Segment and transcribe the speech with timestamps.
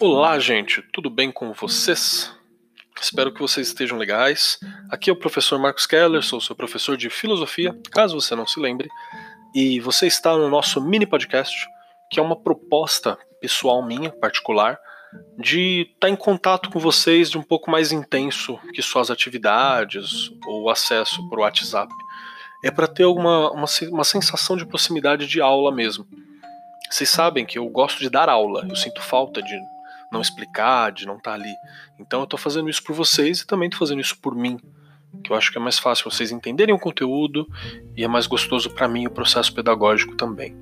[0.00, 2.32] Olá, gente, tudo bem com vocês?
[3.00, 4.56] Espero que vocês estejam legais.
[4.92, 8.60] Aqui é o professor Marcos Keller, sou seu professor de filosofia, caso você não se
[8.60, 8.88] lembre,
[9.52, 11.66] e você está no nosso mini podcast,
[12.12, 14.78] que é uma proposta pessoal minha, particular,
[15.36, 20.30] de estar tá em contato com vocês de um pouco mais intenso que suas atividades
[20.46, 21.92] ou acesso por WhatsApp.
[22.64, 26.06] É para ter alguma uma, uma sensação de proximidade de aula mesmo.
[26.88, 29.58] Vocês sabem que eu gosto de dar aula, eu sinto falta de
[30.12, 31.54] não explicar, de não estar tá ali.
[31.98, 34.58] Então eu estou fazendo isso por vocês e também estou fazendo isso por mim,
[35.22, 37.48] que eu acho que é mais fácil vocês entenderem o conteúdo
[37.96, 40.56] e é mais gostoso para mim o processo pedagógico também.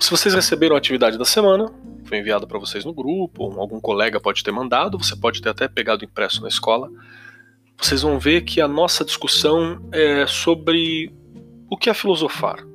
[0.00, 1.70] Se vocês receberam a atividade da semana,
[2.04, 5.50] foi enviada para vocês no grupo, ou algum colega pode ter mandado, você pode ter
[5.50, 6.90] até pegado impresso na escola.
[7.76, 11.12] Vocês vão ver que a nossa discussão é sobre
[11.70, 12.66] o que é filosofar.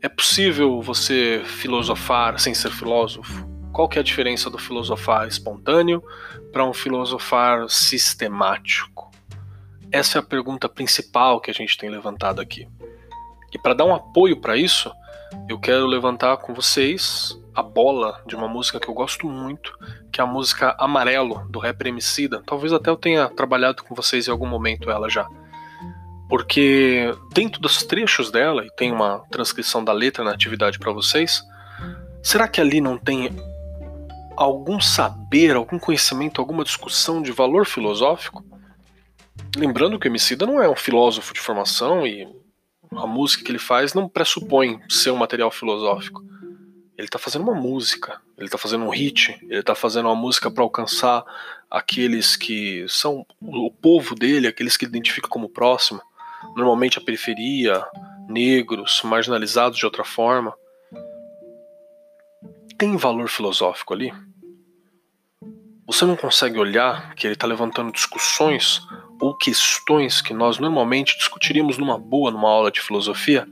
[0.00, 3.55] É possível você filosofar sem ser filósofo?
[3.76, 6.02] Qual que é a diferença do filosofar espontâneo
[6.50, 9.10] para um filosofar sistemático?
[9.92, 12.66] Essa é a pergunta principal que a gente tem levantado aqui.
[13.52, 14.90] E para dar um apoio para isso,
[15.46, 19.70] eu quero levantar com vocês a bola de uma música que eu gosto muito,
[20.10, 22.42] que é a música Amarelo, do rapper Emicida.
[22.46, 25.28] Talvez até eu tenha trabalhado com vocês em algum momento ela já.
[26.30, 31.42] Porque dentro dos trechos dela, e tem uma transcrição da letra na atividade para vocês,
[32.22, 33.36] será que ali não tem
[34.36, 38.44] algum saber, algum conhecimento, alguma discussão de valor filosófico?
[39.56, 42.28] Lembrando que o Emicida não é um filósofo de formação e
[42.92, 46.22] a música que ele faz não pressupõe ser um material filosófico.
[46.96, 50.50] Ele está fazendo uma música, ele está fazendo um hit, ele está fazendo uma música
[50.50, 51.24] para alcançar
[51.70, 56.00] aqueles que são o povo dele, aqueles que ele identifica como próximo,
[56.54, 57.84] normalmente a periferia,
[58.28, 60.54] negros, marginalizados de outra forma
[62.78, 64.12] tem valor filosófico ali?
[65.86, 68.80] Você não consegue olhar que ele está levantando discussões
[69.20, 73.46] ou questões que nós normalmente discutiríamos numa boa, numa aula de filosofia,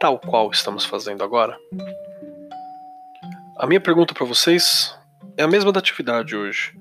[0.00, 1.58] tal qual estamos fazendo agora?
[3.58, 4.96] A minha pergunta para vocês
[5.36, 6.78] é a mesma da atividade hoje.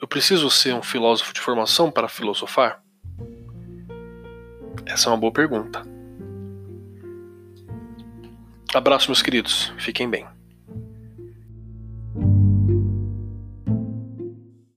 [0.00, 2.82] Eu preciso ser um filósofo de formação para filosofar?
[4.84, 5.82] Essa é uma boa pergunta.
[8.74, 9.72] Abraço, meus queridos.
[9.78, 10.26] Fiquem bem.